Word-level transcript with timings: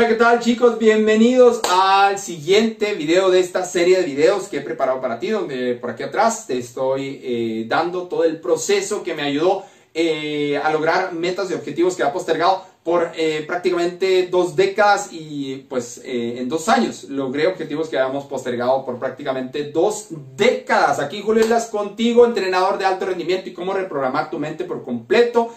Hola, 0.00 0.08
¿qué 0.08 0.14
tal 0.14 0.40
chicos? 0.40 0.78
Bienvenidos 0.78 1.60
al 1.70 2.18
siguiente 2.18 2.94
video 2.94 3.28
de 3.28 3.38
esta 3.38 3.66
serie 3.66 3.98
de 3.98 4.04
videos 4.04 4.48
que 4.48 4.56
he 4.56 4.60
preparado 4.62 4.98
para 4.98 5.18
ti, 5.18 5.28
donde 5.28 5.74
por 5.74 5.90
aquí 5.90 6.02
atrás 6.02 6.46
te 6.46 6.56
estoy 6.56 7.20
eh, 7.22 7.66
dando 7.68 8.04
todo 8.04 8.24
el 8.24 8.40
proceso 8.40 9.02
que 9.02 9.12
me 9.12 9.20
ayudó 9.20 9.62
eh, 9.92 10.56
a 10.56 10.72
lograr 10.72 11.12
metas 11.12 11.50
y 11.50 11.52
objetivos 11.52 11.96
que 11.96 12.02
ha 12.02 12.14
postergado 12.14 12.64
por 12.82 13.12
eh, 13.14 13.44
prácticamente 13.46 14.28
dos 14.28 14.56
décadas 14.56 15.10
y 15.12 15.66
pues 15.68 16.00
en 16.02 16.48
dos 16.48 16.70
años 16.70 17.04
logré 17.04 17.46
objetivos 17.46 17.90
que 17.90 17.98
habíamos 17.98 18.24
postergado 18.24 18.86
por 18.86 18.98
prácticamente 18.98 19.64
dos 19.64 20.06
décadas. 20.34 20.98
Aquí 20.98 21.20
Julio 21.20 21.44
Islas 21.44 21.66
contigo, 21.66 22.24
entrenador 22.24 22.78
de 22.78 22.86
alto 22.86 23.04
rendimiento 23.04 23.50
y 23.50 23.52
cómo 23.52 23.74
reprogramar 23.74 24.30
tu 24.30 24.38
mente 24.38 24.64
por 24.64 24.82
completo. 24.82 25.54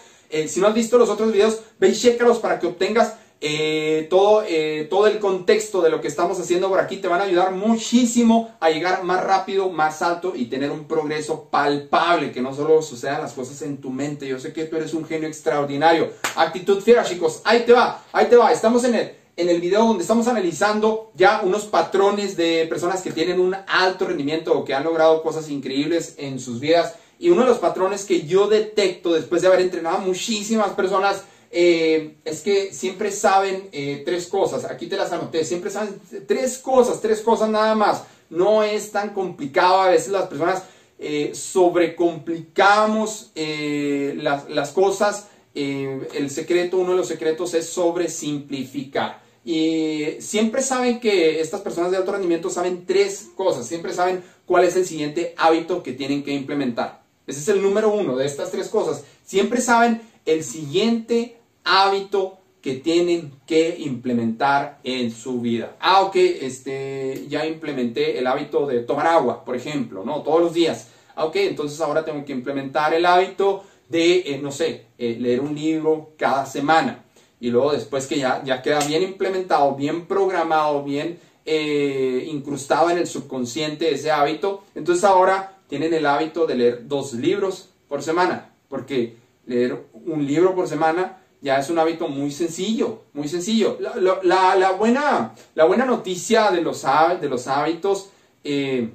si 0.48 0.60
no 0.60 0.68
has 0.68 0.74
visto 0.74 0.98
los 0.98 1.10
otros 1.10 1.32
videos, 1.32 1.62
ve 1.80 1.88
y 1.88 1.94
chécalos 1.94 2.40
para 2.40 2.60
que 2.60 2.68
obtengas 2.68 3.23
eh, 3.46 4.08
todo, 4.10 4.46
eh, 4.48 4.88
todo 4.90 5.06
el 5.08 5.20
contexto 5.20 5.82
de 5.82 5.90
lo 5.90 6.00
que 6.00 6.08
estamos 6.08 6.40
haciendo 6.40 6.70
por 6.70 6.80
aquí 6.80 6.96
te 6.96 7.10
van 7.10 7.20
a 7.20 7.26
ayudar 7.26 7.52
muchísimo 7.52 8.56
a 8.62 8.70
llegar 8.70 9.04
más 9.04 9.22
rápido, 9.22 9.70
más 9.70 10.02
alto 10.02 10.32
y 10.34 10.46
tener 10.46 10.72
un 10.72 10.86
progreso 10.86 11.50
palpable, 11.52 12.32
que 12.32 12.40
no 12.40 12.56
solo 12.56 12.82
sucedan 12.82 13.22
las 13.22 13.34
cosas 13.34 13.62
en 13.64 13.82
tu 13.82 13.90
mente. 13.90 14.30
Yo 14.30 14.40
sé 14.40 14.54
que 14.54 14.64
tú 14.64 14.78
eres 14.78 14.94
un 14.94 15.04
genio 15.04 15.28
extraordinario. 15.28 16.14
Actitud 16.38 16.80
fiera, 16.80 17.04
chicos. 17.04 17.42
Ahí 17.44 17.66
te 17.66 17.74
va, 17.74 18.02
ahí 18.14 18.28
te 18.28 18.38
va. 18.38 18.50
Estamos 18.50 18.86
en 18.86 18.96
el, 18.96 19.12
en 19.36 19.50
el 19.50 19.60
video 19.60 19.86
donde 19.86 20.04
estamos 20.04 20.30
analizando 20.30 21.12
ya 21.14 21.42
unos 21.44 21.66
patrones 21.66 22.38
de 22.38 22.66
personas 22.70 23.02
que 23.02 23.12
tienen 23.12 23.42
un 23.42 23.58
alto 23.68 24.08
rendimiento 24.08 24.58
o 24.58 24.64
que 24.64 24.74
han 24.74 24.86
logrado 24.86 25.22
cosas 25.22 25.50
increíbles 25.50 26.16
en 26.18 26.40
sus 26.40 26.62
vidas. 26.62 26.96
Y 27.20 27.30
uno 27.30 27.42
de 27.42 27.50
los 27.50 27.58
patrones 27.58 28.06
que 28.06 28.26
yo 28.26 28.48
detecto 28.48 29.12
después 29.12 29.42
de 29.42 29.50
haber 29.50 29.60
entrenado 29.60 29.98
a 29.98 30.00
muchísimas 30.00 30.70
personas 30.70 31.26
eh, 31.56 32.16
es 32.26 32.42
que 32.42 32.74
siempre 32.74 33.12
saben 33.12 33.70
eh, 33.72 34.02
tres 34.04 34.26
cosas, 34.26 34.66
aquí 34.66 34.88
te 34.88 34.98
las 34.98 35.12
anoté, 35.12 35.46
siempre 35.46 35.70
saben 35.70 36.02
tres 36.28 36.58
cosas, 36.58 37.00
tres 37.00 37.22
cosas 37.22 37.48
nada 37.48 37.76
más. 37.76 38.06
No 38.32 38.64
es 38.64 38.92
tan 38.92 39.14
complicado, 39.14 39.82
a 39.82 39.90
veces 39.90 40.10
las 40.10 40.28
personas 40.28 40.64
eh, 40.98 41.30
sobrecomplicamos 41.36 43.32
las, 43.36 44.50
las, 44.50 44.72
cosas. 44.72 45.28
el 45.54 46.32
secreto, 46.32 46.80
uno 46.80 46.94
de 46.94 46.98
los 46.98 47.08
secretos 47.08 47.54
es 47.54 47.70
sobresimplificar. 47.70 49.22
Y 49.46 50.16
siempre 50.22 50.64
saben 50.64 51.00
que 51.00 51.40
estas 51.40 51.62
personas 51.62 51.92
de 51.92 51.98
alto 51.98 52.14
rendimiento 52.14 52.50
saben 52.50 52.88
tres 52.88 53.30
cosas, 53.36 53.68
siempre 53.68 53.94
saben 53.94 54.24
cuál 54.48 54.64
es 54.64 54.76
el 54.76 54.88
siguiente 54.88 55.36
hábito 55.38 55.84
que 55.84 55.94
tienen 55.94 56.24
que 56.24 56.34
implementar. 56.34 57.04
Ese 57.28 57.42
es 57.42 57.48
el 57.50 57.62
número 57.62 57.94
uno 57.94 58.16
de 58.16 58.26
estas 58.26 58.50
tres 58.50 58.70
cosas. 58.70 59.04
Siempre 59.24 59.62
saben 59.62 60.02
el 60.26 60.44
siguiente 60.44 61.38
hábito 61.64 62.40
que 62.62 62.76
tienen 62.76 63.34
que 63.46 63.76
implementar 63.80 64.80
en 64.84 65.12
su 65.12 65.42
vida. 65.42 65.76
Ah, 65.82 66.02
ok, 66.04 66.16
este, 66.16 67.26
ya 67.28 67.46
implementé 67.46 68.18
el 68.18 68.26
hábito 68.26 68.66
de 68.66 68.80
tomar 68.80 69.08
agua, 69.08 69.44
por 69.44 69.56
ejemplo, 69.56 70.06
¿no? 70.06 70.22
Todos 70.22 70.42
los 70.42 70.54
días. 70.54 70.88
Ah, 71.16 71.26
ok, 71.26 71.36
entonces 71.36 71.80
ahora 71.82 72.06
tengo 72.06 72.24
que 72.24 72.32
implementar 72.32 72.94
el 72.94 73.06
hábito 73.06 73.66
de, 73.90 74.20
eh, 74.20 74.40
no 74.42 74.52
sé, 74.52 74.86
eh, 74.98 75.18
leer 75.20 75.42
un 75.42 75.54
libro 75.54 76.12
cada 76.18 76.46
semana. 76.46 77.04
Y 77.42 77.50
luego 77.50 77.74
después 77.74 78.08
que 78.08 78.18
ya, 78.18 78.42
ya 78.46 78.62
queda 78.62 78.80
bien 78.80 79.04
implementado, 79.04 79.76
bien 79.76 80.06
programado, 80.06 80.84
bien 80.84 81.20
eh, 81.46 82.26
incrustado 82.32 82.90
en 82.90 82.98
el 82.98 83.08
subconsciente 83.08 83.94
ese 83.94 84.10
hábito, 84.10 84.64
entonces 84.74 85.04
ahora 85.04 85.58
tienen 85.68 85.94
el 85.94 86.06
hábito 86.06 86.48
de 86.48 86.56
leer 86.56 86.88
dos 86.88 87.14
libros 87.14 87.70
por 87.90 88.02
semana. 88.02 88.54
Porque 88.70 89.18
leer 89.46 89.84
un 89.94 90.26
libro 90.26 90.56
por 90.56 90.70
semana 90.70 91.18
ya 91.44 91.60
es 91.60 91.70
un 91.70 91.78
hábito 91.78 92.08
muy 92.08 92.32
sencillo, 92.32 93.04
muy 93.14 93.28
sencillo. 93.28 93.78
La, 94.02 94.72
buena, 94.72 95.36
la 95.54 95.66
buena, 95.66 95.86
noticia 95.86 96.50
de 96.52 96.62
los, 96.62 96.84
de 97.20 97.30
los 97.30 97.48
hábitos 97.48 98.10
eh, 98.46 98.90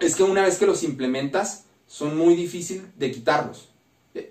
es 0.00 0.16
que 0.16 0.24
una 0.24 0.42
vez 0.42 0.58
que 0.58 0.66
los 0.66 0.82
implementas, 0.82 1.64
son 1.86 2.16
muy 2.18 2.34
difíciles 2.34 2.82
de 2.98 3.12
quitarlos. 3.12 3.68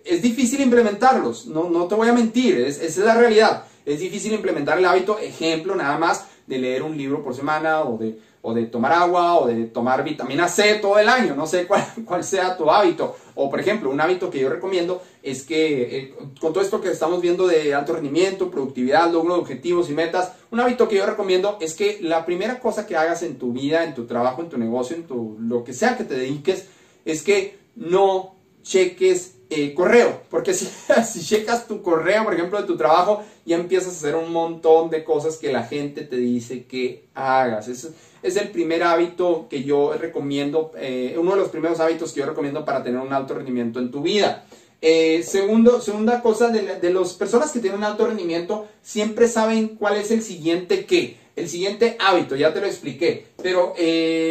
Es 0.04 0.22
difícil 0.22 0.60
implementarlos, 0.60 1.46
no, 1.46 1.70
no 1.70 1.88
te 1.88 1.96
voy 1.96 2.10
a 2.10 2.14
mentir, 2.14 2.60
esa 2.60 2.84
es 2.84 2.98
la 2.98 3.16
realidad. 3.16 3.64
Es 3.86 4.00
difícil 4.00 4.34
implementar 4.34 4.78
el 4.78 4.86
hábito, 4.86 5.18
ejemplo 5.20 5.74
nada 5.76 5.98
más, 5.98 6.26
de 6.48 6.58
leer 6.58 6.84
un 6.84 6.98
libro 6.98 7.24
por 7.24 7.36
semana 7.36 7.82
o 7.82 7.98
de 7.98 8.20
o 8.46 8.54
de 8.54 8.66
tomar 8.66 8.92
agua 8.92 9.40
o 9.40 9.48
de 9.48 9.66
tomar 9.68 10.04
vitamina 10.04 10.50
C 10.50 10.76
todo 10.76 11.00
el 11.00 11.08
año, 11.08 11.34
no 11.34 11.48
sé 11.48 11.66
cuál, 11.68 11.82
cuál 12.06 12.24
sea 12.24 12.56
tu 12.58 12.70
hábito. 12.70 13.16
O 13.36 13.50
por 13.50 13.60
ejemplo, 13.60 13.90
un 13.90 14.00
hábito 14.00 14.30
que 14.30 14.40
yo 14.40 14.50
recomiendo 14.50 15.02
es 15.24 15.44
que 15.44 15.98
eh, 15.98 16.16
con 16.40 16.52
todo 16.52 16.62
esto 16.62 16.82
que 16.82 16.92
estamos 16.92 17.22
viendo 17.22 17.48
de 17.48 17.74
alto 17.74 17.94
rendimiento, 17.94 18.52
productividad, 18.52 19.12
logro 19.12 19.36
de 19.36 19.40
objetivos 19.40 19.90
y 19.90 19.94
metas, 19.94 20.34
un 20.52 20.60
hábito 20.60 20.90
que 20.90 20.98
yo 20.98 21.06
recomiendo 21.06 21.58
es 21.62 21.74
que 21.74 22.00
la 22.02 22.26
primera 22.26 22.60
cosa 22.60 22.86
que 22.86 22.98
hagas 22.98 23.24
en 23.24 23.40
tu 23.40 23.54
vida, 23.54 23.86
en 23.86 23.96
tu 23.96 24.06
trabajo, 24.06 24.42
en 24.42 24.50
tu 24.50 24.58
negocio, 24.58 24.98
en 24.98 25.04
tu 25.04 25.38
lo 25.40 25.64
que 25.64 25.72
sea 25.72 25.98
que 25.98 26.04
te 26.04 26.16
dediques, 26.16 26.68
es 27.06 27.24
que 27.24 27.58
no 27.76 28.33
cheques 28.64 29.36
eh, 29.56 29.74
correo, 29.76 30.24
porque 30.32 30.54
si, 30.54 30.66
si 31.06 31.24
checas 31.24 31.68
tu 31.68 31.84
correo, 31.84 32.24
por 32.24 32.34
ejemplo, 32.34 32.60
de 32.60 32.66
tu 32.66 32.76
trabajo, 32.76 33.24
ya 33.46 33.58
empiezas 33.58 33.90
a 33.90 33.98
hacer 33.98 34.16
un 34.16 34.32
montón 34.32 34.90
de 34.90 35.04
cosas 35.04 35.38
que 35.38 35.52
la 35.52 35.64
gente 35.64 36.02
te 36.02 36.16
dice 36.16 36.66
que 36.66 37.06
hagas. 37.14 37.68
Es, 37.68 37.90
es 38.24 38.36
el 38.38 38.50
primer 38.50 38.82
hábito 38.82 39.48
que 39.50 39.64
yo 39.64 39.94
recomiendo, 39.94 40.72
eh, 40.76 41.16
uno 41.20 41.32
de 41.32 41.38
los 41.38 41.50
primeros 41.50 41.80
hábitos 41.80 42.14
que 42.14 42.22
yo 42.22 42.26
recomiendo 42.26 42.66
para 42.66 42.82
tener 42.82 43.00
un 43.00 43.14
alto 43.14 43.36
rendimiento 43.36 43.80
en 43.80 43.92
tu 43.92 44.02
vida. 44.02 44.46
Eh, 44.82 45.22
segundo, 45.22 45.80
segunda 45.82 46.22
cosa, 46.22 46.48
de, 46.48 46.80
de 46.80 46.90
las 46.92 47.14
personas 47.14 47.52
que 47.52 47.60
tienen 47.60 47.78
un 47.78 47.86
alto 47.86 48.08
rendimiento, 48.08 48.68
siempre 48.82 49.28
saben 49.28 49.76
cuál 49.76 49.98
es 49.98 50.10
el 50.10 50.24
siguiente 50.24 50.86
qué. 50.86 51.18
El 51.36 51.48
siguiente 51.48 51.96
hábito, 52.00 52.36
ya 52.36 52.54
te 52.54 52.60
lo 52.60 52.66
expliqué. 52.66 53.28
Pero 53.42 53.76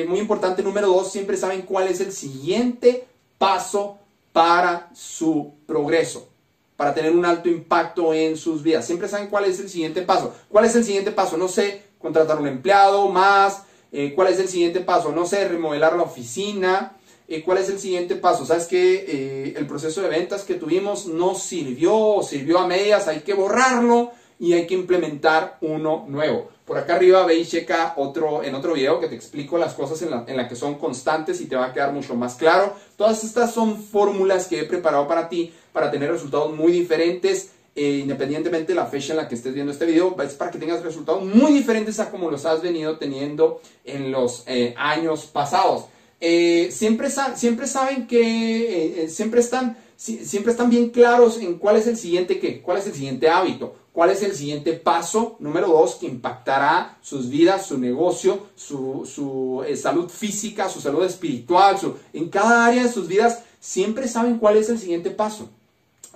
muy 0.09 0.19
importante, 0.19 0.63
número 0.63 0.89
dos, 0.89 1.13
siempre 1.13 1.37
saben 1.37 1.63
cuál 1.63 1.89
es 1.89 2.01
el 2.01 2.13
siguiente 2.13 3.05
paso 3.39 3.99
para 4.33 4.91
su 4.95 5.55
progreso, 5.67 6.29
para 6.77 6.95
tener 6.95 7.13
un 7.13 7.25
alto 7.25 7.49
impacto 7.49 8.15
en 8.15 8.37
sus 8.37 8.63
vidas. 8.63 8.87
Siempre 8.87 9.09
saben 9.09 9.29
cuál 9.29 9.45
es 9.45 9.61
el 9.61 9.69
siguiente 9.69 10.03
paso. 10.03 10.35
¿Cuál 10.49 10.65
es 10.65 10.75
el 10.75 10.85
siguiente 10.85 11.13
paso? 11.13 11.37
No 11.37 11.49
sé, 11.49 11.83
contratar 11.99 12.41
un 12.41 12.49
empleado 12.49 13.09
más. 13.09 13.65
Eh, 13.93 14.13
¿Cuál 14.15 14.29
es 14.29 14.39
el 14.39 14.49
siguiente 14.49 14.81
paso? 14.81 15.13
No 15.13 15.27
sé, 15.27 15.47
remodelar 15.49 15.97
la 15.97 16.03
oficina. 16.03 16.97
Eh, 17.29 17.43
¿Cuál 17.43 17.59
es 17.59 17.69
el 17.69 17.79
siguiente 17.79 18.17
paso? 18.17 18.45
¿Sabes 18.45 18.67
que 18.67 19.05
eh, 19.07 19.55
el 19.57 19.67
proceso 19.67 20.03
de 20.03 20.09
ventas 20.09 20.45
que 20.45 20.55
tuvimos 20.55 21.07
no 21.07 21.35
sirvió, 21.35 22.21
sirvió 22.23 22.59
a 22.59 22.67
medias, 22.67 23.07
hay 23.09 23.21
que 23.21 23.35
borrarlo 23.35 24.13
y 24.43 24.55
hay 24.55 24.67
que 24.67 24.75
implementar 24.75 25.57
uno 25.61 26.05
nuevo. 26.09 26.51
Por 26.65 26.77
acá 26.77 26.97
arriba 26.97 27.25
ve 27.25 27.37
y 27.37 27.47
checa 27.47 27.95
otro, 27.97 28.43
en 28.43 28.57
otro 28.57 28.75
video 28.75 28.99
que 28.99 29.07
te 29.07 29.15
explico 29.15 29.57
las 29.57 29.73
cosas 29.75 30.03
en 30.03 30.11
la, 30.11 30.25
en 30.27 30.49
que 30.49 30.57
son 30.57 30.81
constantes 30.81 31.41
y 31.41 31.47
te 31.47 31.55
va 31.55 31.67
a 31.67 31.73
quedar 31.73 31.93
mucho 31.93 32.17
más 32.17 32.35
claro. 32.35 32.75
Todas 32.97 33.23
estas 33.23 33.55
son 33.55 33.81
fórmulas 33.81 34.49
que 34.49 34.59
he 34.59 34.65
preparado 34.65 35.07
para 35.07 35.29
ti 35.29 35.53
para 35.73 35.93
tener 35.93 36.11
resultados 36.11 36.53
muy 36.57 36.73
diferentes. 36.73 37.53
Eh, 37.77 38.01
independientemente 38.03 38.73
de 38.73 38.75
la 38.75 38.87
fecha 38.87 39.13
en 39.13 39.19
la 39.19 39.29
que 39.29 39.37
estés 39.37 39.55
viendo 39.55 39.71
este 39.71 39.87
video, 39.87 40.17
es 40.21 40.35
para 40.35 40.51
que 40.51 40.59
tengas 40.59 40.83
resultados 40.83 41.25
muy 41.25 41.53
diferentes 41.53 42.01
a 42.01 42.11
como 42.11 42.29
los 42.29 42.45
has 42.45 42.61
venido 42.61 42.99
teniendo 42.99 43.61
en 43.85 44.11
los 44.11 44.43
eh, 44.49 44.75
años 44.77 45.27
pasados. 45.27 45.85
Eh, 46.21 46.69
siempre, 46.73 47.09
siempre 47.37 47.69
saben 47.69 48.09
que 48.09 49.07
siempre, 49.09 49.41
están, 49.41 49.79
siempre 49.97 50.51
están 50.51 50.69
bien 50.69 50.91
claros 50.91 51.39
en 51.41 51.59
cuál 51.59 51.77
es 51.77 51.87
el 51.87 51.97
siguiente 51.97 52.41
qué, 52.41 52.61
cuál 52.61 52.79
es 52.79 52.87
el 52.89 52.93
siguiente 52.93 53.29
hábito 53.31 53.77
cuál 53.93 54.11
es 54.11 54.23
el 54.23 54.35
siguiente 54.35 54.73
paso, 54.73 55.37
número 55.39 55.69
dos, 55.69 55.97
que 55.97 56.07
impactará 56.07 56.97
sus 57.03 57.29
vidas, 57.29 57.67
su 57.67 57.79
negocio, 57.79 58.47
su, 58.57 59.65
eh, 59.67 59.77
salud 59.77 60.09
física, 60.09 60.69
su 60.69 60.81
salud 60.81 61.05
espiritual, 61.05 61.77
en 62.13 62.29
cada 62.29 62.67
área 62.67 62.85
de 62.85 62.93
sus 62.93 63.07
vidas, 63.07 63.43
siempre 63.61 64.09
saben 64.09 64.39
cuál 64.39 64.57
es 64.57 64.69
el 64.69 64.79
siguiente 64.79 65.11
paso. 65.11 65.49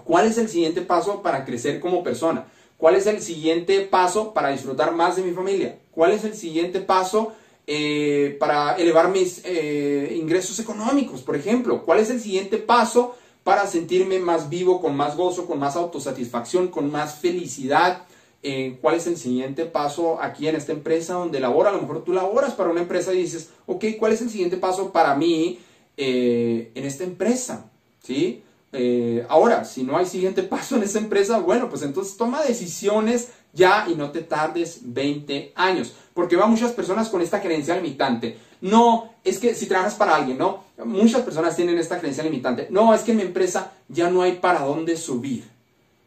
¿Cuál 0.05 0.27
es 0.27 0.39
el 0.39 0.49
siguiente 0.49 0.83
paso 0.83 1.23
para 1.23 1.45
crecer 1.45 1.81
como 1.81 2.03
persona? 2.03 2.47
¿Cuál 2.79 2.95
es 2.95 3.07
el 3.07 3.21
siguiente 3.21 3.81
paso 3.81 4.33
para 4.33 4.51
disfrutar 4.51 4.93
más 4.93 5.17
de 5.17 5.23
mi 5.23 5.33
familia? 5.33 5.79
¿Cuál 5.91 6.13
es 6.13 6.25
el 6.25 6.35
siguiente 6.35 6.81
paso 6.81 7.33
eh, 7.67 8.37
para 8.39 8.77
elevar 8.77 9.09
mis 9.09 9.43
eh, 9.45 10.15
ingresos 10.17 10.59
económicos, 10.61 11.23
por 11.23 11.35
ejemplo? 11.37 11.85
¿Cuál 11.85 12.01
es 12.01 12.11
el 12.11 12.21
siguiente 12.21 12.59
paso 12.59 13.17
para 13.47 13.69
sentirme 13.69 14.19
más 14.19 14.49
vivo, 14.49 14.81
con 14.81 14.97
más 14.97 15.17
gozo, 15.17 15.47
con 15.47 15.61
más 15.61 15.77
autosatisfacción, 15.77 16.67
con 16.67 16.91
más 16.91 17.21
felicidad. 17.21 18.03
Eh, 18.43 18.77
¿Cuál 18.83 18.97
es 18.97 19.07
el 19.07 19.17
siguiente 19.17 19.67
paso 19.67 20.21
aquí 20.21 20.49
en 20.49 20.57
esta 20.57 20.73
empresa 20.73 21.15
donde 21.15 21.39
labora? 21.39 21.71
A 21.71 21.73
lo 21.75 21.81
mejor 21.83 22.03
tú 22.03 22.13
laboras 22.13 22.55
para 22.55 22.71
una 22.71 22.81
empresa 22.81 23.15
y 23.15 23.19
dices, 23.19 23.51
ok, 23.67 23.85
¿cuál 24.01 24.11
es 24.11 24.21
el 24.21 24.31
siguiente 24.31 24.57
paso 24.57 24.91
para 24.91 25.15
mí 25.15 25.61
eh, 25.97 26.73
en 26.75 26.85
esta 26.85 27.05
empresa? 27.05 27.71
¿Sí? 28.03 28.43
Eh, 28.73 29.25
ahora, 29.29 29.65
si 29.65 29.85
no 29.85 29.97
hay 29.97 30.07
siguiente 30.07 30.43
paso 30.43 30.75
en 30.75 30.83
esa 30.83 30.99
empresa, 30.99 31.39
bueno, 31.39 31.71
pues 31.71 31.83
entonces 31.83 32.17
toma 32.17 32.43
decisiones 32.43 33.29
ya 33.53 33.87
y 33.89 33.95
no 33.95 34.11
te 34.11 34.23
tardes 34.23 34.81
20 34.83 35.53
años. 35.55 35.93
Porque 36.15 36.35
va 36.35 36.49
muchas 36.49 36.73
personas 36.73 37.09
con 37.09 37.23
esta 37.23 37.41
creencia 37.41 37.77
limitante. 37.77 38.39
No, 38.61 39.13
es 39.23 39.39
que 39.39 39.55
si 39.55 39.67
trabajas 39.67 39.95
para 39.95 40.17
alguien, 40.17 40.37
¿no? 40.37 40.66
Muchas 40.85 41.23
personas 41.23 41.57
tienen 41.57 41.79
esta 41.79 41.99
creencia 41.99 42.23
limitante. 42.23 42.69
No, 42.71 42.95
es 42.95 43.03
que 43.03 43.13
en 43.13 43.19
mi 43.19 43.23
empresa 43.23 43.73
ya 43.89 44.11
no 44.11 44.23
hay 44.23 44.33
para 44.33 44.61
dónde 44.61 44.97
subir. 44.97 45.45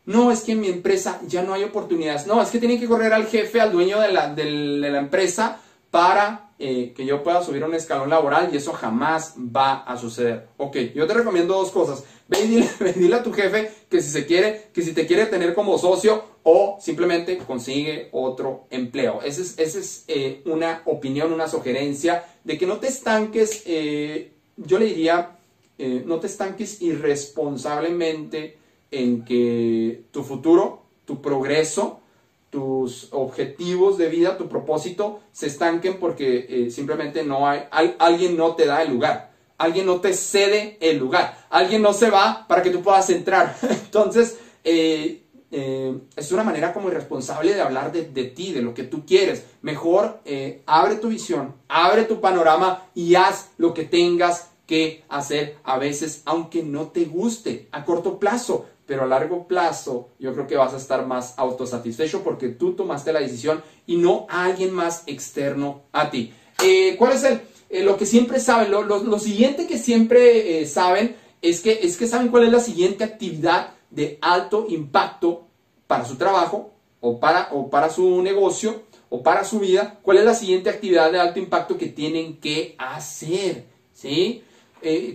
No, 0.05 0.31
es 0.31 0.41
que 0.41 0.53
en 0.53 0.61
mi 0.61 0.67
empresa 0.67 1.19
ya 1.27 1.43
no 1.43 1.53
hay 1.53 1.63
oportunidades. 1.63 2.27
No, 2.27 2.41
es 2.41 2.49
que 2.49 2.59
tienen 2.59 2.79
que 2.79 2.87
correr 2.87 3.13
al 3.13 3.27
jefe, 3.27 3.61
al 3.61 3.71
dueño 3.71 3.99
de 3.99 4.11
la, 4.11 4.33
de 4.33 4.45
la 4.45 4.99
empresa 4.99 5.59
para 5.91 6.51
eh, 6.59 6.93
que 6.93 7.05
yo 7.05 7.23
pueda 7.23 7.41
subir 7.41 7.63
un 7.63 7.73
escalón 7.73 8.09
laboral 8.09 8.49
y 8.51 8.57
eso 8.57 8.73
jamás 8.73 9.35
va 9.37 9.77
a 9.83 9.97
suceder. 9.97 10.49
Ok, 10.57 10.75
yo 10.93 11.07
te 11.07 11.13
recomiendo 11.13 11.55
dos 11.55 11.71
cosas. 11.71 12.03
Ve 12.27 12.41
y 12.41 12.47
dile, 12.95 13.15
a 13.15 13.23
tu 13.23 13.31
jefe 13.31 13.71
que 13.89 14.01
si 14.01 14.09
se 14.11 14.25
quiere, 14.25 14.67
que 14.73 14.81
si 14.81 14.93
te 14.93 15.07
quiere 15.07 15.25
tener 15.27 15.53
como 15.53 15.77
socio 15.77 16.23
o 16.43 16.77
simplemente 16.81 17.37
consigue 17.37 18.09
otro 18.11 18.67
empleo. 18.69 19.21
Esa 19.23 19.41
es, 19.41 19.57
es 19.57 20.03
eh, 20.07 20.41
una 20.45 20.83
opinión, 20.85 21.31
una 21.33 21.47
sugerencia 21.47 22.25
de 22.43 22.57
que 22.57 22.67
no 22.67 22.77
te 22.77 22.87
estanques, 22.87 23.63
eh, 23.65 24.33
yo 24.65 24.79
le 24.79 24.85
diría, 24.85 25.37
no 25.77 26.19
te 26.19 26.27
estanques 26.27 26.81
irresponsablemente 26.81 28.57
en 28.91 29.23
que 29.23 30.03
tu 30.11 30.23
futuro, 30.23 30.83
tu 31.05 31.21
progreso, 31.21 32.01
tus 32.49 33.09
objetivos 33.11 33.97
de 33.97 34.09
vida, 34.09 34.37
tu 34.37 34.49
propósito, 34.49 35.19
se 35.31 35.47
estanquen 35.47 35.99
porque 35.99 36.45
eh, 36.49 36.71
simplemente 36.71 37.23
no 37.23 37.47
hay, 37.47 37.63
alguien 37.99 38.37
no 38.37 38.55
te 38.55 38.65
da 38.65 38.81
el 38.81 38.91
lugar, 38.91 39.31
alguien 39.57 39.85
no 39.85 40.01
te 40.01 40.13
cede 40.13 40.77
el 40.81 40.97
lugar, 40.97 41.45
alguien 41.49 41.81
no 41.81 41.93
se 41.93 42.09
va 42.09 42.45
para 42.47 42.63
que 42.63 42.71
tú 42.71 42.81
puedas 42.81 43.09
entrar. 43.09 43.55
Entonces, 43.61 44.39
eh, 44.63 45.23
eh, 45.51 45.97
es 46.15 46.31
una 46.31 46.43
manera 46.43 46.73
como 46.73 46.89
irresponsable 46.89 47.53
de 47.53 47.61
hablar 47.61 47.91
de, 47.91 48.03
de, 48.03 48.25
ti, 48.25 48.53
de 48.53 48.61
lo 48.61 48.73
que 48.73 48.83
tú 48.83 49.05
quieres. 49.05 49.45
Mejor 49.61 50.21
abre 50.65 50.95
tu 50.95 51.09
visión, 51.09 51.55
abre 51.67 52.03
tu 52.03 52.21
panorama 52.21 52.85
y 52.93 53.15
haz 53.15 53.49
lo 53.57 53.73
que 53.73 53.85
tengas 53.85 54.49
que 54.67 55.03
hacer 55.09 55.57
a 55.63 55.79
veces, 55.79 56.21
aunque 56.25 56.61
no 56.61 56.89
te 56.89 57.05
guste 57.05 57.67
a 57.71 57.83
corto 57.83 58.19
plazo 58.19 58.67
pero 58.89 59.03
a 59.03 59.05
largo 59.05 59.47
plazo 59.47 60.09
yo 60.17 60.33
creo 60.33 60.47
que 60.47 60.57
vas 60.57 60.73
a 60.73 60.77
estar 60.77 61.05
más 61.05 61.35
autosatisfecho 61.37 62.23
porque 62.23 62.49
tú 62.49 62.73
tomaste 62.73 63.13
la 63.13 63.19
decisión 63.19 63.61
y 63.85 63.97
no 63.97 64.25
alguien 64.27 64.73
más 64.73 65.03
externo 65.05 65.83
a 65.91 66.09
ti. 66.09 66.33
Eh, 66.63 66.95
¿Cuál 66.97 67.13
es 67.13 67.23
el, 67.23 67.39
eh, 67.69 67.83
lo 67.83 67.97
que 67.97 68.07
siempre 68.07 68.39
saben? 68.39 68.71
Lo, 68.71 69.19
siguiente 69.19 69.67
que 69.67 69.77
siempre 69.77 70.61
eh, 70.61 70.65
saben 70.65 71.15
es 71.39 71.61
que, 71.61 71.81
es 71.83 71.97
que 71.97 72.07
saben 72.07 72.29
cuál 72.29 72.45
es 72.45 72.51
la 72.51 72.59
siguiente 72.61 73.03
actividad 73.03 73.75
de 73.89 74.17
alto 74.21 74.65
impacto 74.69 75.45
para 75.87 76.05
su 76.05 76.17
trabajo 76.17 76.71
o 77.01 77.19
para, 77.19 77.49
o 77.51 77.69
para 77.69 77.89
su 77.89 78.21
negocio 78.21 78.83
o 79.09 79.23
para 79.23 79.43
su 79.43 79.59
vida. 79.59 79.97
¿Cuál 80.01 80.17
es 80.17 80.25
la 80.25 80.33
siguiente 80.33 80.69
actividad 80.69 81.11
de 81.11 81.19
alto 81.19 81.39
impacto 81.39 81.77
que 81.77 81.87
tienen 81.87 82.37
que 82.37 82.75
hacer? 82.77 83.65
¿Sí? 83.93 84.43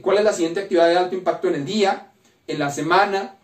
¿Cuál 0.03 0.19
es 0.19 0.25
la 0.25 0.33
siguiente 0.33 0.61
actividad 0.61 0.89
de 0.89 0.99
alto 0.99 1.15
impacto 1.15 1.49
en 1.49 1.55
el 1.55 1.65
día, 1.65 2.13
en 2.47 2.59
la 2.59 2.71
semana, 2.71 3.37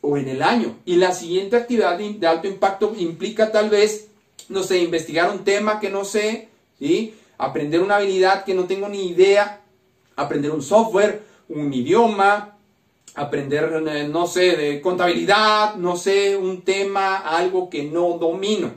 o 0.00 0.16
en 0.16 0.28
el 0.28 0.42
año. 0.42 0.76
Y 0.84 0.96
la 0.96 1.12
siguiente 1.12 1.56
actividad 1.56 1.98
de, 1.98 2.26
alto 2.26 2.48
impacto 2.48 2.94
implica 2.96 3.52
tal 3.52 3.70
vez, 3.70 4.08
no 4.48 4.62
sé, 4.62 4.78
investigar 4.78 5.30
un 5.30 5.44
tema 5.44 5.80
que 5.80 5.90
no 5.90 6.04
sé, 6.04 6.48
¿sí? 6.78 7.14
aprender 7.38 7.80
una 7.80 7.96
habilidad 7.96 8.44
que 8.44 8.54
no 8.54 8.64
tengo 8.64 8.88
ni 8.88 9.08
idea, 9.08 9.60
aprender 10.16 10.50
un 10.50 10.62
software, 10.62 11.22
un 11.48 11.72
idioma, 11.72 12.56
aprender, 13.14 13.82
eh, 13.88 14.08
no 14.08 14.26
sé, 14.26 14.56
de 14.56 14.80
contabilidad, 14.80 15.74
no 15.74 15.96
sé, 15.96 16.36
un 16.36 16.62
tema, 16.62 17.16
algo 17.16 17.68
que 17.68 17.84
no 17.84 18.18
domino. 18.18 18.72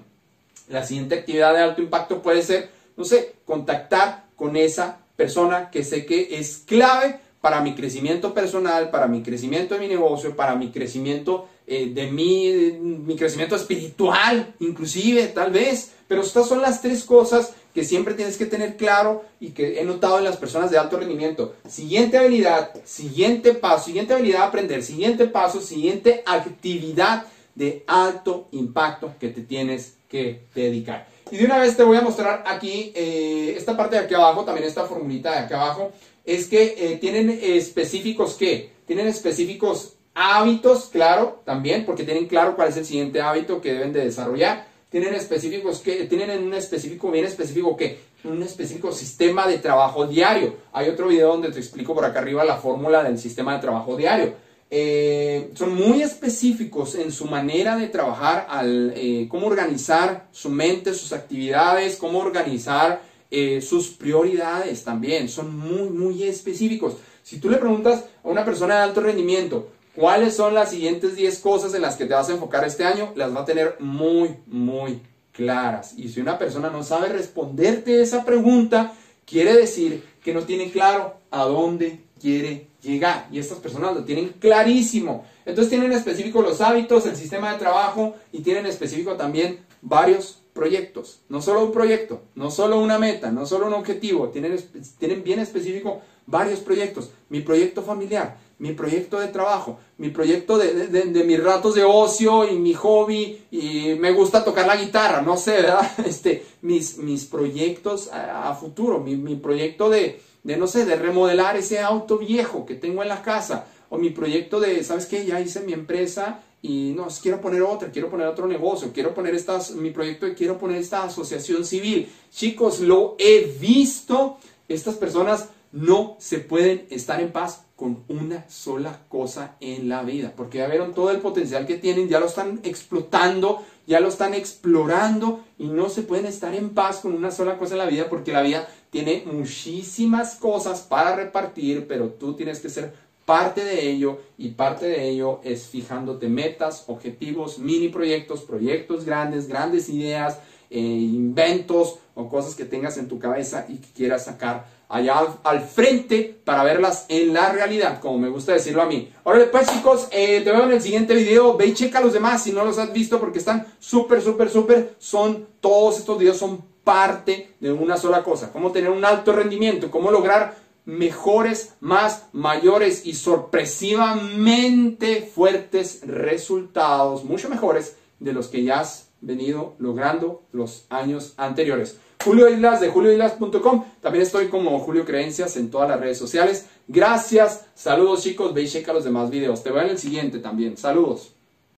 La 0.70 0.86
siguiente 0.86 1.16
actividad 1.16 1.54
de 1.54 1.62
alto 1.62 1.82
impacto 1.82 2.22
puede 2.22 2.42
ser, 2.42 2.70
no 2.96 3.04
sé, 3.04 3.36
contactar 3.46 4.26
con 4.36 4.56
esa 4.56 5.00
persona 5.16 5.70
que 5.70 5.84
sé 5.84 6.06
que 6.06 6.40
es 6.40 6.64
clave 6.66 7.20
para 7.42 7.62
mi 7.62 7.76
crecimiento 7.76 8.34
personal, 8.34 8.90
para 8.90 9.08
mi 9.08 9.22
crecimiento 9.22 9.76
de 9.76 9.82
mi 9.82 9.88
negocio, 9.88 10.36
para 10.36 10.56
mi 10.56 10.72
crecimiento 10.72 11.48
eh, 11.68 11.92
de 11.94 12.10
mi, 12.10 12.52
mi 12.80 13.16
crecimiento 13.16 13.56
espiritual, 13.56 14.56
inclusive, 14.60 15.28
tal 15.28 15.52
vez. 15.52 15.92
Pero 16.08 16.22
estas 16.22 16.48
son 16.48 16.62
las 16.62 16.82
tres 16.82 17.04
cosas 17.04 17.54
que 17.74 17.84
siempre 17.84 18.14
tienes 18.14 18.38
que 18.38 18.46
tener 18.46 18.78
claro 18.78 19.24
y 19.40 19.50
que 19.50 19.80
he 19.80 19.84
notado 19.84 20.20
en 20.20 20.24
las 20.24 20.38
personas 20.38 20.70
de 20.70 20.78
alto 20.78 20.98
rendimiento. 20.98 21.56
Siguiente 21.68 22.18
habilidad, 22.18 22.72
siguiente 22.84 23.54
paso, 23.54 23.86
siguiente 23.86 24.14
habilidad 24.14 24.44
aprender, 24.44 24.84
siguiente 24.84 25.28
paso, 25.28 25.60
siguiente 25.60 26.24
actividad 26.26 27.26
de 27.56 27.84
alto 27.88 28.48
impacto 28.52 29.14
que 29.20 29.30
te 29.30 29.42
tienes 29.42 29.96
que 30.08 30.44
dedicar. 30.54 31.08
Y 31.32 31.38
de 31.38 31.46
una 31.46 31.58
vez 31.58 31.76
te 31.76 31.84
voy 31.84 31.98
a 31.98 32.02
mostrar 32.02 32.44
aquí, 32.46 32.92
eh, 32.96 33.56
esta 33.58 33.76
parte 33.76 33.96
de 33.96 34.04
aquí 34.04 34.14
abajo, 34.14 34.44
también 34.44 34.68
esta 34.68 34.86
formulita 34.86 35.32
de 35.32 35.40
aquí 35.40 35.54
abajo, 35.54 35.92
es 36.26 36.48
que 36.48 36.76
eh, 36.78 36.98
tienen 36.98 37.40
específicos 37.42 38.36
¿qué? 38.36 38.72
Tienen 38.86 39.08
específicos 39.08 39.96
hábitos, 40.14 40.90
claro, 40.92 41.42
también, 41.44 41.86
porque 41.86 42.04
tienen 42.04 42.28
claro 42.28 42.56
cuál 42.56 42.70
es 42.70 42.78
el 42.78 42.86
siguiente 42.86 43.22
hábito 43.22 43.62
que 43.62 43.74
deben 43.74 43.94
de 43.94 44.06
desarrollar. 44.06 44.68
Tienen 44.94 45.16
específicos 45.16 45.80
que 45.80 46.06
tienen 46.06 46.44
un 46.44 46.54
específico, 46.54 47.10
bien 47.10 47.26
específico 47.26 47.76
que 47.76 47.98
un 48.26 48.44
específico 48.44 48.92
sistema 48.92 49.48
de 49.48 49.58
trabajo 49.58 50.06
diario. 50.06 50.56
Hay 50.72 50.88
otro 50.88 51.08
video 51.08 51.30
donde 51.30 51.52
te 51.52 51.58
explico 51.58 51.96
por 51.96 52.06
acá 52.06 52.20
arriba 52.20 52.46
la 52.46 52.58
fórmula 52.58 53.04
del 53.04 53.18
sistema 53.18 53.56
de 53.56 53.60
trabajo 53.60 53.98
diario. 53.98 54.36
Eh, 54.70 55.50
son 55.56 55.74
muy 55.74 56.04
específicos 56.04 56.94
en 56.94 57.12
su 57.12 57.26
manera 57.26 57.76
de 57.76 57.88
trabajar, 57.88 58.46
al, 58.48 58.94
eh, 58.96 59.26
cómo 59.32 59.48
organizar 59.48 60.28
su 60.32 60.52
mente, 60.52 60.94
sus 60.94 61.12
actividades, 61.12 61.96
cómo 61.96 62.20
organizar 62.20 63.02
eh, 63.32 63.62
sus 63.62 63.88
prioridades 63.88 64.84
también 64.84 65.28
son 65.28 65.58
muy, 65.58 65.90
muy 65.90 66.22
específicos. 66.22 66.98
Si 67.24 67.40
tú 67.40 67.50
le 67.50 67.58
preguntas 67.58 68.06
a 68.24 68.28
una 68.28 68.46
persona 68.46 68.76
de 68.76 68.82
alto 68.82 69.02
rendimiento, 69.02 69.70
¿cuáles 69.96 70.36
son 70.36 70.54
las 70.54 70.72
siguientes 70.72 71.16
10 71.16 71.40
cosas 71.40 71.74
en 71.74 71.82
las 71.82 71.96
que 71.96 72.06
te 72.06 72.14
vas 72.14 72.30
a 72.30 72.34
enfocar 72.34 72.66
este 72.66 72.86
año? 72.86 73.12
Las 73.16 73.36
va 73.36 73.42
a 73.42 73.46
tener 73.46 73.78
muy, 73.80 74.36
muy 74.48 75.02
claras. 75.32 75.94
Y 75.98 76.10
si 76.10 76.22
una 76.22 76.38
persona 76.38 76.70
no 76.70 76.84
sabe 76.84 77.10
responderte 77.10 78.02
esa 78.02 78.24
pregunta, 78.24 78.94
quiere 79.26 79.56
decir 79.56 80.04
que 80.24 80.34
no 80.34 80.44
tiene 80.44 80.72
claro 80.72 81.16
a 81.32 81.44
dónde 81.46 82.00
quiere 82.22 82.68
llegar. 82.82 83.28
Y 83.32 83.40
estas 83.40 83.58
personas 83.60 83.96
lo 83.96 84.04
tienen 84.04 84.30
clarísimo. 84.40 85.26
Entonces 85.46 85.70
tienen 85.70 85.92
específico 85.92 86.42
los 86.42 86.62
hábitos, 86.62 87.06
el 87.06 87.16
sistema 87.16 87.52
de 87.52 87.60
trabajo 87.60 88.16
y 88.32 88.40
tienen 88.42 88.66
específico 88.66 89.16
también 89.16 89.60
varios 89.82 90.40
proyectos, 90.54 91.22
no 91.30 91.42
solo 91.42 91.66
un 91.66 91.72
proyecto, 91.72 92.22
no 92.36 92.52
solo 92.52 92.80
una 92.80 93.00
meta, 93.00 93.32
no 93.32 93.46
solo 93.46 93.68
un 93.68 93.74
objetivo, 93.74 94.30
tienen, 94.30 94.58
tienen 95.00 95.24
bien 95.24 95.40
específico 95.40 96.02
varios 96.28 96.60
proyectos. 96.60 97.10
Mi 97.30 97.42
proyecto 97.42 97.82
familiar, 97.82 98.38
mi 98.64 98.72
proyecto 98.72 99.20
de 99.20 99.28
trabajo, 99.28 99.78
mi 99.98 100.08
proyecto 100.08 100.58
de, 100.58 100.88
de, 100.88 101.24
mis 101.26 101.44
ratos 101.44 101.76
de 101.76 101.84
ocio 101.84 102.50
y 102.50 102.56
mi 102.56 102.74
hobby, 102.74 103.42
y 103.52 103.96
me 104.00 104.14
gusta 104.14 104.42
tocar 104.46 104.66
la 104.66 104.78
guitarra, 104.78 105.22
no 105.22 105.36
sé, 105.36 105.64
¿verdad? 105.64 105.92
Este, 106.06 106.46
mis, 106.62 106.98
mis 106.98 107.26
proyectos 107.26 108.10
a, 108.14 108.56
futuro, 108.56 109.02
mi, 109.02 109.18
mi 109.18 109.36
proyecto 109.36 109.90
de, 109.90 110.22
no 110.46 110.68
sé, 110.68 110.86
de 110.86 110.96
remodelar 110.96 111.58
ese 111.58 111.82
auto 111.82 112.18
viejo 112.18 112.66
que 112.66 112.76
tengo 112.76 113.04
en 113.04 113.10
la 113.10 113.22
casa, 113.22 113.68
o 113.90 113.98
mi 113.98 114.12
proyecto 114.12 114.62
de, 114.62 114.82
¿sabes 114.86 115.08
qué? 115.08 115.26
Ya 115.26 115.42
hice 115.42 115.60
mi 115.60 115.74
empresa 115.74 116.40
y 116.62 116.94
no, 116.96 117.10
quiero 117.22 117.42
poner 117.42 117.64
otra, 117.64 117.92
quiero 117.92 118.10
poner 118.10 118.28
otro 118.28 118.48
negocio, 118.48 118.92
quiero 118.94 119.14
poner 119.14 119.36
estas, 119.36 119.72
mi 119.72 119.92
proyecto, 119.92 120.26
quiero 120.38 120.58
poner 120.58 120.78
esta 120.78 121.04
asociación 121.04 121.66
civil. 121.66 122.10
Chicos, 122.32 122.80
lo 122.80 123.18
he 123.20 123.42
visto, 123.60 124.38
estas 124.70 124.96
personas 124.96 125.50
no 125.74 126.16
se 126.20 126.38
pueden 126.38 126.86
estar 126.90 127.20
en 127.20 127.32
paz 127.32 127.66
con 127.76 128.04
una 128.08 128.50
sola 128.50 129.02
cosa 129.10 129.58
en 129.60 129.90
la 129.90 130.04
vida, 130.04 130.34
porque 130.38 130.60
ya 130.60 130.68
vieron 130.68 130.94
todo 130.94 131.12
el 131.12 131.18
potencial 131.20 131.66
que 131.66 131.78
tienen, 131.78 132.08
ya 132.08 132.20
lo 132.20 132.28
están 132.28 132.62
explotando, 132.64 133.62
ya 133.86 134.00
lo 134.00 134.08
están 134.08 134.34
explorando 134.34 135.44
y 135.58 135.68
no 135.68 135.90
se 135.90 136.04
pueden 136.04 136.28
estar 136.28 136.56
en 136.56 136.70
paz 136.70 137.00
con 137.00 137.14
una 137.14 137.32
sola 137.32 137.58
cosa 137.58 137.74
en 137.74 137.80
la 137.80 137.88
vida, 137.88 138.08
porque 138.08 138.32
la 138.32 138.44
vida 138.44 138.70
tiene 138.92 139.24
muchísimas 139.26 140.36
cosas 140.36 140.82
para 140.82 141.16
repartir, 141.16 141.88
pero 141.88 142.10
tú 142.10 142.36
tienes 142.36 142.60
que 142.60 142.70
ser 142.70 142.94
Parte 143.26 143.64
de 143.64 143.90
ello 143.90 144.20
y 144.38 144.50
parte 144.50 144.86
de 144.86 145.08
ello 145.08 145.40
es 145.46 145.68
fijándote 145.68 146.28
metas, 146.28 146.84
objetivos, 146.88 147.58
mini 147.58 147.88
proyectos, 147.88 148.42
proyectos 148.42 149.06
grandes, 149.06 149.48
grandes 149.48 149.88
ideas, 149.88 150.40
eh, 150.74 150.80
inventos 150.80 152.00
o 152.16 152.28
cosas 152.28 152.56
que 152.56 152.66
tengas 152.66 152.98
en 152.98 153.08
tu 153.08 153.20
cabeza 153.20 153.68
y 153.70 153.78
que 153.78 153.94
quieras 153.94 154.26
sacar 154.26 154.66
allá 154.90 155.20
al, 155.44 155.62
frente 155.62 156.36
para 156.44 156.64
verlas 156.64 157.06
en 157.10 157.32
la 157.32 157.52
realidad, 157.52 158.00
como 158.00 158.18
me 158.18 158.30
gusta 158.30 158.54
decirlo 158.54 158.82
a 158.82 158.88
mí. 158.88 159.14
Ahora 159.24 159.38
después 159.40 159.68
chicos, 159.68 160.08
eh, 160.12 160.42
te 160.44 160.52
veo 160.52 160.64
en 160.64 160.72
el 160.72 160.82
siguiente 160.82 161.14
video, 161.14 161.56
ve 161.58 161.68
y 161.68 161.76
checa 161.76 162.02
los 162.02 162.14
demás 162.14 162.42
si 162.42 162.52
no 162.52 162.66
los 162.66 162.80
has 162.80 162.92
visto 162.92 163.20
porque 163.20 163.38
están 163.38 163.68
súper, 163.78 164.24
súper, 164.24 164.50
súper, 164.50 164.96
son, 164.98 165.46
todos 165.62 166.00
estos 166.00 166.18
videos 166.18 166.38
son 166.38 166.64
parte 166.84 167.54
de 167.60 167.72
una 167.72 167.98
sola 167.98 168.24
cosa, 168.24 168.52
cómo 168.52 168.72
tener 168.72 168.90
un 168.90 169.06
alto 169.06 169.32
rendimiento, 169.32 169.92
cómo 169.92 170.10
lograr 170.10 170.56
mejores, 170.86 171.76
más 171.82 172.30
mayores 172.34 173.06
y 173.06 173.14
sorpresivamente 173.14 175.30
fuertes 175.34 176.02
resultados, 176.04 177.26
mucho 177.26 177.48
mejores 177.48 177.96
de 178.20 178.34
los 178.34 178.48
que 178.48 178.64
ya 178.64 178.80
has 178.80 179.13
venido 179.24 179.76
logrando 179.80 180.44
los 180.52 180.86
años 180.90 181.34
anteriores. 181.38 181.98
Julio 182.24 182.50
Islas 182.50 182.80
de 182.80 182.90
julioislas.com. 182.90 183.84
También 184.02 184.24
estoy 184.24 184.48
como 184.48 184.80
Julio 184.80 185.06
Creencias 185.06 185.58
en 185.58 185.70
todas 185.70 185.90
las 185.90 186.00
redes 186.00 186.18
sociales. 186.18 186.68
Gracias. 186.88 187.66
Saludos 187.76 188.24
chicos. 188.24 188.54
Ve 188.54 188.64
y 188.64 188.68
checa 188.68 188.94
los 188.94 189.04
demás 189.04 189.30
videos. 189.30 189.64
Te 189.64 189.72
veo 189.72 189.82
en 189.82 189.90
el 189.90 189.98
siguiente 189.98 190.40
también. 190.40 190.78
Saludos. 190.78 191.34